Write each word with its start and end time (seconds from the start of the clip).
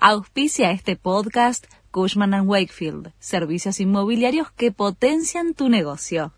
Auspicia 0.00 0.70
este 0.70 0.94
podcast 0.94 1.66
Cushman⁇ 1.90 2.30
Wakefield, 2.46 3.10
servicios 3.18 3.80
inmobiliarios 3.80 4.52
que 4.52 4.70
potencian 4.70 5.54
tu 5.54 5.68
negocio. 5.68 6.32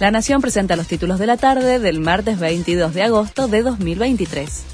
La 0.00 0.10
Nación 0.10 0.42
presenta 0.42 0.76
los 0.76 0.86
títulos 0.86 1.18
de 1.18 1.26
la 1.26 1.38
tarde 1.38 1.78
del 1.78 2.00
martes 2.00 2.38
22 2.38 2.92
de 2.92 3.04
agosto 3.04 3.48
de 3.48 3.62
2023. 3.62 4.64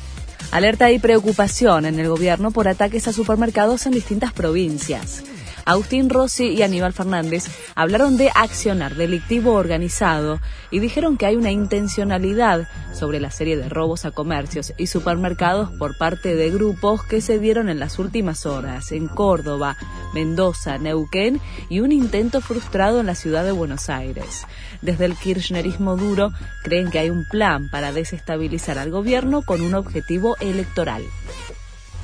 Alerta 0.50 0.90
y 0.90 0.98
preocupación 0.98 1.86
en 1.86 2.00
el 2.00 2.08
gobierno 2.08 2.50
por 2.50 2.66
ataques 2.66 3.06
a 3.06 3.12
supermercados 3.12 3.86
en 3.86 3.92
distintas 3.92 4.32
provincias. 4.32 5.22
Agustín 5.70 6.10
Rossi 6.10 6.48
y 6.48 6.62
Aníbal 6.62 6.92
Fernández 6.92 7.44
hablaron 7.76 8.16
de 8.16 8.32
accionar 8.34 8.96
delictivo 8.96 9.52
organizado 9.52 10.40
y 10.72 10.80
dijeron 10.80 11.16
que 11.16 11.26
hay 11.26 11.36
una 11.36 11.52
intencionalidad 11.52 12.66
sobre 12.92 13.20
la 13.20 13.30
serie 13.30 13.56
de 13.56 13.68
robos 13.68 14.04
a 14.04 14.10
comercios 14.10 14.72
y 14.78 14.88
supermercados 14.88 15.70
por 15.78 15.96
parte 15.96 16.34
de 16.34 16.50
grupos 16.50 17.04
que 17.04 17.20
se 17.20 17.38
dieron 17.38 17.68
en 17.68 17.78
las 17.78 18.00
últimas 18.00 18.46
horas 18.46 18.90
en 18.90 19.06
Córdoba, 19.06 19.76
Mendoza, 20.12 20.76
Neuquén 20.76 21.40
y 21.68 21.78
un 21.78 21.92
intento 21.92 22.40
frustrado 22.40 22.98
en 22.98 23.06
la 23.06 23.14
ciudad 23.14 23.44
de 23.44 23.52
Buenos 23.52 23.90
Aires. 23.90 24.48
Desde 24.82 25.04
el 25.04 25.14
kirchnerismo 25.14 25.96
duro 25.96 26.32
creen 26.64 26.90
que 26.90 26.98
hay 26.98 27.10
un 27.10 27.24
plan 27.24 27.70
para 27.70 27.92
desestabilizar 27.92 28.76
al 28.76 28.90
gobierno 28.90 29.42
con 29.42 29.60
un 29.60 29.74
objetivo 29.74 30.36
electoral. 30.40 31.04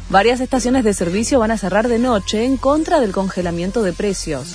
Varias 0.08 0.38
estaciones 0.38 0.84
de 0.84 0.94
servicio 0.94 1.40
van 1.40 1.50
a 1.50 1.58
cerrar 1.58 1.88
de 1.88 1.98
noche 1.98 2.44
en 2.44 2.58
contra 2.58 3.00
del 3.00 3.10
congelamiento 3.10 3.82
de 3.82 3.92
precios. 3.92 4.54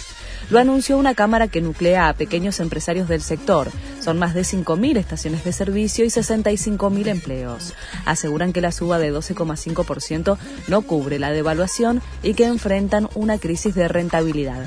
Lo 0.49 0.59
anunció 0.59 0.97
una 0.97 1.13
cámara 1.13 1.49
que 1.49 1.59
nuclea 1.59 2.07
a 2.07 2.13
pequeños 2.13 2.61
empresarios 2.61 3.09
del 3.09 3.21
sector. 3.21 3.69
Son 3.99 4.17
más 4.17 4.33
de 4.33 4.41
5.000 4.41 4.97
estaciones 4.97 5.43
de 5.43 5.51
servicio 5.51 6.05
y 6.05 6.07
65.000 6.07 7.07
empleos. 7.07 7.73
Aseguran 8.05 8.53
que 8.53 8.61
la 8.61 8.71
suba 8.71 8.97
de 8.97 9.13
12,5% 9.13 10.37
no 10.69 10.81
cubre 10.83 11.19
la 11.19 11.31
devaluación 11.31 12.01
y 12.23 12.33
que 12.33 12.45
enfrentan 12.45 13.09
una 13.13 13.37
crisis 13.37 13.75
de 13.75 13.89
rentabilidad. 13.89 14.65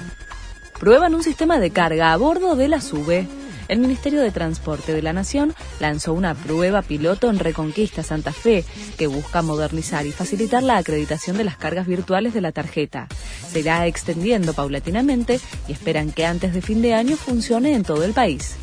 Prueban 0.79 1.15
un 1.15 1.23
sistema 1.23 1.61
de 1.61 1.71
carga 1.71 2.13
a 2.13 2.17
bordo 2.19 2.57
de 2.57 2.69
la 2.69 2.83
SUBE 2.83 3.27
el 3.69 3.79
Ministerio 3.79 4.21
de 4.21 4.31
Transporte 4.31 4.93
de 4.93 5.03
la 5.03 5.13
Nación 5.13 5.55
lanzó 5.81 6.13
una 6.13 6.35
prueba 6.35 6.83
piloto 6.83 7.31
en 7.31 7.39
Reconquista 7.39 8.03
Santa 8.03 8.33
Fe 8.33 8.65
que 8.99 9.07
busca 9.07 9.43
modernizar 9.43 10.07
y 10.07 10.13
facilitar 10.13 10.63
la 10.63 10.77
acreditación 10.77 11.37
de 11.37 11.45
las 11.45 11.57
cargas 11.57 11.87
virtuales 11.87 12.35
de 12.35 12.41
la 12.41 12.53
tarjeta. 12.53 13.09
Se 13.51 13.61
irá 13.61 13.87
extendiendo 13.87 14.55
paulatinamente 14.55 15.41
y 15.69 15.73
esperan 15.73 16.13
que 16.13 16.27
antes 16.27 16.55
de 16.55 16.63
fin 16.63 16.83
de 16.83 16.95
año 16.95 17.17
funcione 17.17 17.75
en 17.75 17.83
todo 17.83 18.05
el 18.05 18.13
país 18.13 18.57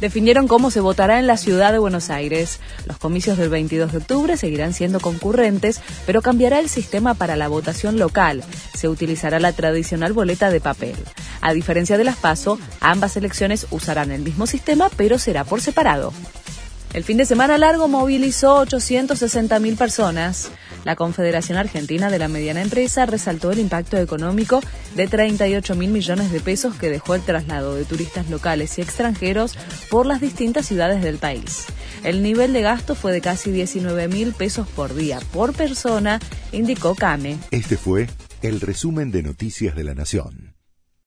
definieron 0.00 0.48
cómo 0.48 0.70
se 0.70 0.80
votará 0.80 1.18
en 1.18 1.26
la 1.26 1.36
ciudad 1.36 1.72
de 1.72 1.78
Buenos 1.78 2.10
Aires. 2.10 2.58
Los 2.86 2.98
comicios 2.98 3.38
del 3.38 3.50
22 3.50 3.92
de 3.92 3.98
octubre 3.98 4.36
seguirán 4.36 4.72
siendo 4.72 4.98
concurrentes, 5.00 5.80
pero 6.06 6.22
cambiará 6.22 6.58
el 6.58 6.68
sistema 6.68 7.14
para 7.14 7.36
la 7.36 7.48
votación 7.48 7.98
local. 7.98 8.42
Se 8.74 8.88
utilizará 8.88 9.38
la 9.40 9.52
tradicional 9.52 10.12
boleta 10.12 10.50
de 10.50 10.60
papel. 10.60 10.96
A 11.40 11.52
diferencia 11.52 11.98
de 11.98 12.04
las 12.04 12.16
PASO, 12.16 12.58
ambas 12.80 13.16
elecciones 13.16 13.66
usarán 13.70 14.10
el 14.10 14.22
mismo 14.22 14.46
sistema, 14.46 14.90
pero 14.96 15.18
será 15.18 15.44
por 15.44 15.60
separado. 15.60 16.12
El 16.92 17.04
fin 17.04 17.18
de 17.18 17.24
semana 17.24 17.56
largo 17.56 17.86
movilizó 17.86 18.66
860.000 18.66 19.76
personas. 19.76 20.50
La 20.84 20.96
Confederación 20.96 21.56
Argentina 21.56 22.10
de 22.10 22.18
la 22.18 22.26
Mediana 22.26 22.62
Empresa 22.62 23.06
resaltó 23.06 23.52
el 23.52 23.60
impacto 23.60 23.96
económico 23.96 24.60
de 24.96 25.06
38 25.06 25.76
mil 25.76 25.90
millones 25.90 26.32
de 26.32 26.40
pesos 26.40 26.74
que 26.74 26.90
dejó 26.90 27.14
el 27.14 27.22
traslado 27.22 27.76
de 27.76 27.84
turistas 27.84 28.28
locales 28.28 28.76
y 28.78 28.82
extranjeros 28.82 29.56
por 29.88 30.06
las 30.06 30.20
distintas 30.20 30.66
ciudades 30.66 31.02
del 31.02 31.18
país. 31.18 31.66
El 32.02 32.22
nivel 32.22 32.52
de 32.52 32.62
gasto 32.62 32.94
fue 32.96 33.12
de 33.12 33.20
casi 33.20 33.52
19 33.52 34.08
mil 34.08 34.32
pesos 34.32 34.66
por 34.66 34.94
día 34.94 35.20
por 35.32 35.52
persona, 35.52 36.18
indicó 36.50 36.96
CAME. 36.96 37.38
Este 37.50 37.76
fue 37.76 38.08
el 38.42 38.60
resumen 38.60 39.12
de 39.12 39.22
Noticias 39.22 39.76
de 39.76 39.84
la 39.84 39.94
Nación. 39.94 40.49